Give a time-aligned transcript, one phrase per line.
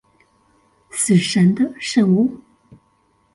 [0.89, 2.41] 死神的聖物